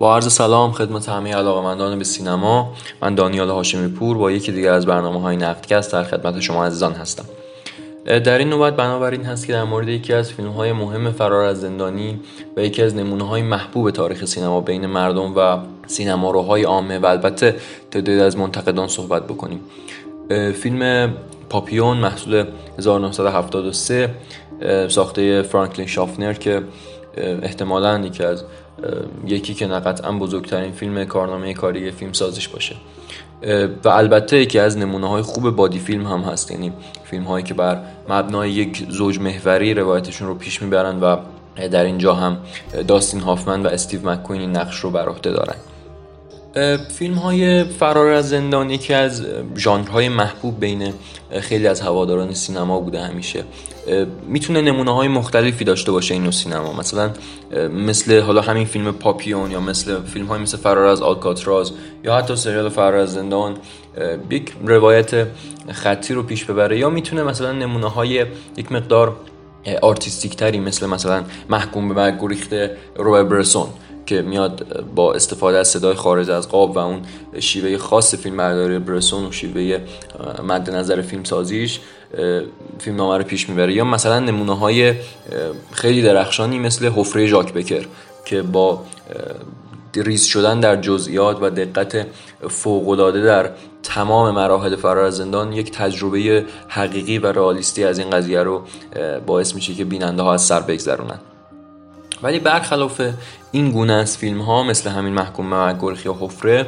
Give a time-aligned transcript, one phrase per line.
[0.00, 4.72] با عرض سلام خدمت همه علاقمندان به سینما من دانیال هاشمی پور با یکی دیگر
[4.72, 7.24] از برنامه های نقدکست در خدمت شما عزیزان هستم.
[8.04, 11.60] در این نوبت بنابراین هست که در مورد یکی از فیلم های مهم فرار از
[11.60, 12.20] زندانی
[12.56, 17.56] و یکی از نمونه های محبوب تاریخ سینما بین مردم و سینماروهای عامه و البته
[17.90, 19.60] تعدادی از منتقدان صحبت بکنیم.
[20.52, 21.12] فیلم
[21.50, 22.44] پاپیون محصول
[22.78, 24.14] 1973
[24.88, 26.62] ساخته فرانکلین شافنر که
[27.16, 28.44] احتمالا یکی از
[29.26, 32.76] یکی که قطعا بزرگترین فیلم کارنامه کاری فیلم سازش باشه
[33.84, 36.50] و البته یکی از نمونه های خوب بادی فیلم هم هست.
[36.50, 36.72] یعنی
[37.04, 37.78] فیلم هایی که بر
[38.08, 41.16] مبنای یک زوج محوری روایتشون رو پیش می‌برن و
[41.70, 42.38] در اینجا هم
[42.88, 45.56] داستین هافمن و استیو مکوین این نقش رو بر عهده دارن.
[46.98, 50.92] فیلم های فرار از زندان یکی از ژانرهای محبوب بین
[51.40, 53.44] خیلی از هواداران سینما بوده همیشه.
[54.28, 56.72] می‌تونه نمونه های مختلفی داشته باشه این سینما.
[56.72, 57.10] مثلا
[57.68, 61.72] مثل حالا همین فیلم پاپیون یا مثل فیلم های مثل فرار از آلکاتراز
[62.04, 63.56] یا حتی سریال فرار از زندان
[64.30, 65.26] یک روایت
[65.72, 66.78] خطی رو پیش ببره.
[66.78, 68.26] یا می‌تونه مثلا نمونه های
[68.56, 69.16] یک مقدار
[69.82, 73.66] artistic تری مثل مثلا محکوم به مرگ گریخته روبر برسون.
[74.10, 77.02] که میاد با استفاده از صدای خارج از قاب و اون
[77.40, 79.80] شیوه خاص فیلم برداری برسون و شیوه
[80.42, 81.80] مد نظر فیلم سازیش
[82.78, 83.72] فیلم نامه رو پیش می‌بره.
[83.72, 84.94] یا مثلا نمونه های
[85.72, 87.86] خیلی درخشانی مثل حفره ژاک بکر
[88.24, 88.82] که با
[89.96, 92.06] ریز شدن در جزئیات و دقت
[92.48, 93.50] فوقالعاده در
[93.82, 98.62] تمام مراحل فرار از زندان یک تجربه حقیقی و رئالیستی از این قضیه رو
[99.26, 101.18] باعث میشه که بیننده ها از سر بگذرونن.
[102.22, 103.02] ولی برخلاف
[103.52, 106.66] این گونه از فیلم ها مثل همین محکوم گرخی و حفره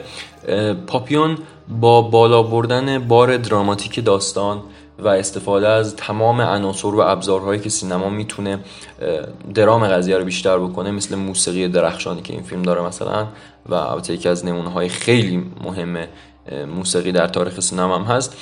[0.86, 4.62] پاپیون با بالا بردن بار دراماتیک داستان
[4.98, 8.58] و استفاده از تمام عناصر و ابزارهایی که سینما می‌تونه
[9.54, 13.26] درام قضیه رو بیشتر بکنه مثل موسیقی درخشانی که این فیلم داره مثلا
[13.66, 16.08] و البته یکی از نمونه های خیلی مهمه
[16.76, 18.36] موسیقی در تاریخ سینما هم هست.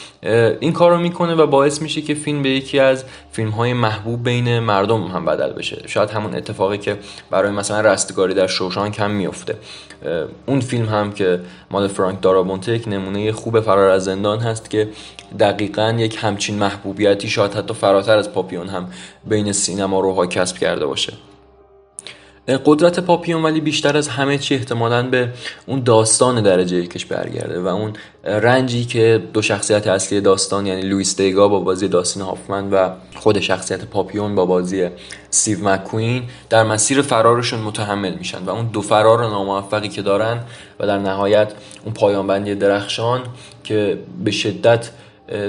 [0.61, 4.25] این کار رو می‌کنه و باعث میشه که فیلم به یکی از فیلم های محبوب
[4.25, 5.83] بین مردم هم بدل بشه.
[5.87, 6.99] شاید همون اتفاقی که
[7.31, 9.56] برای مثلا رستگاری در شوشانک هم میفته
[10.47, 11.41] اون فیلم هم که
[11.71, 14.89] مال فرانک دارابونته یک نمونه خوب فرار از زندان هست که
[15.41, 18.89] دقیقا یک همچین محبوبیتی شاید حتی فراتر از پاپیون هم
[19.25, 21.12] بین سینما روها کسب کرده باشه.
[22.56, 25.28] قدرت پاپیون ولی بیشتر از همه چی احتمالا به
[25.66, 27.93] اون داستان درجه یکش برگرده و اون
[28.25, 33.41] رنجی که دو شخصیت اصلی داستان یعنی لویی دگا با بازی داستین هافمن و خود
[33.41, 34.89] شخصیت پاپیون با بازی
[35.31, 40.41] استیو مک‌کوئین در مسیر فرارشون متحمل میشن و اون دو فرار ناموفقی که دارن
[40.81, 41.53] و در نهایت
[41.84, 43.21] اون پایانبندی درخشان
[43.65, 44.91] که به شدت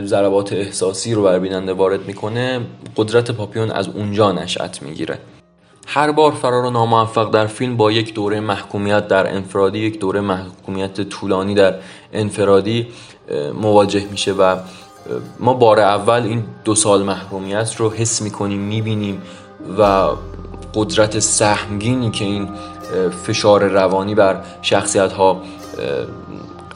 [0.03, 2.59] ضربات احساسی رو بر بیننده وارد می‌کنه
[2.97, 5.17] قدرت پاپیون از اونجا نشأت می‌گیره.
[5.87, 11.01] هر بار فرار ناموفق در فیلم با یک دوره محکومیت در انفرادی یک دوره محکومیت
[11.01, 11.75] طولانی در
[12.13, 12.87] انفرادی
[13.61, 14.55] مواجه میشه و
[15.39, 19.21] ما بار اول این دو سال محرومیت رو حس می‌کنیم می‌بینیم
[19.79, 20.07] و
[20.75, 22.49] قدرت سهمگینی که این
[23.23, 25.41] فشار روانی بر شخصیت ها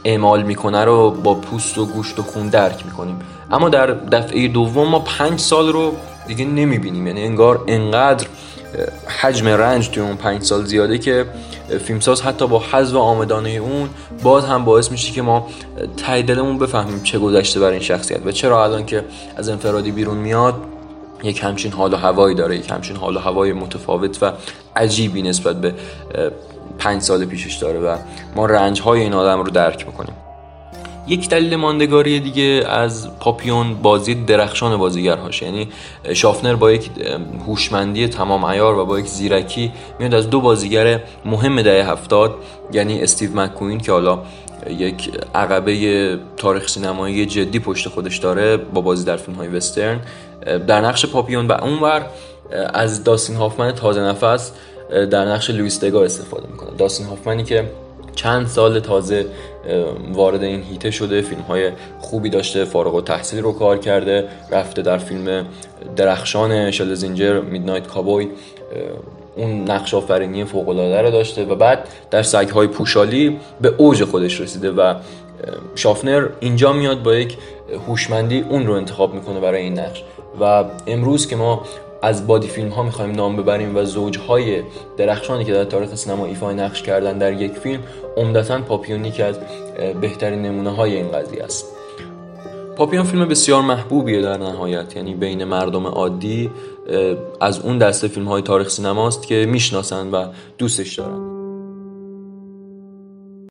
[0.03, 3.19] اعمال می‌کنه رو با پوست و گوشت و خون درک می‌کنیم.
[3.51, 5.95] اما در دفعه دوم ما پنج سال رو
[6.27, 7.07] دیگه نمی‌بینیم.
[7.07, 8.27] یعنی انگار انقدر
[9.21, 11.25] حجم رنج توی اون پنج سال زیاده که
[11.85, 13.89] فیلمساز حتی با حذف آمدانه اون
[14.23, 15.47] باز هم باعث میشه که ما
[15.97, 19.05] ته دلمون بفهمیم چه گذشته بر این شخصیت و چرا الان که
[19.37, 20.55] از انفرادی بیرون میاد
[21.23, 24.31] یک همچین حال و هوایی داره یک همچین حال و هوای متفاوت و
[24.75, 25.73] عجیبی نسبت به
[26.79, 27.97] پنج سال پیشش داره و
[28.35, 30.15] ما رنج های این آدم رو درک می‌کنیم.
[31.07, 35.67] یک دلیل ماندگاری دیگه از پاپیون بازی درخشان بازیگرهاش یعنی
[36.13, 36.89] شافنر با یک
[37.47, 42.35] هوشمندی تمام عیار و با یک زیرکی میاد از دو بازیگر مهم دهه هفتاد
[42.73, 44.19] یعنی استیو مکوین که حالا
[44.69, 49.99] یک عقبه تاریخ سینمایی جدی پشت خودش داره با بازی در فیلم های وسترن.
[50.67, 52.05] در نقش پاپیون و اونور
[52.73, 54.51] از داستین هافمن تازه نفس
[54.89, 56.69] در نقش لویس دگا استفاده می‌کنه.
[56.77, 57.71] داستین هافمنی که
[58.25, 59.25] چند سال تازه
[60.13, 61.21] وارد این هیته شده.
[61.21, 62.65] فیلم های خوبی داشته.
[62.65, 64.27] فارغ و تحصیل رو کار کرده.
[64.51, 65.45] رفته در فیلم
[65.95, 68.27] درخشان شل زینجر میدنایت کابوی.
[69.35, 74.41] اون نقش آفرینی فوق رو داشته و بعد در سگ های پوشالی به اوج خودش
[74.41, 74.93] رسیده و
[75.75, 77.37] شافنر اینجا میاد با یک
[77.87, 80.03] هوشمندی اون رو انتخاب می‌کنه برای این نقش.
[80.41, 81.65] و امروز که ما
[82.05, 84.63] از بادی فیلم ها می‌خوایم نام ببریم و زوجهای
[84.97, 87.79] درخشانی که در تاریخ سینما ایفای نقش کردن در یک فیلم
[88.17, 89.39] عمدتا پاپیون که از
[90.01, 91.65] بهترین نمونه های این قضیه است.
[92.75, 94.95] پاپیون فیلم بسیار محبوبیه در نهایت.
[94.95, 96.51] یعنی بین مردم عادی
[97.41, 100.25] از اون دسته فیلم های تاریخ سینماست که می‌شناسن و
[100.57, 101.34] دوستش دارن.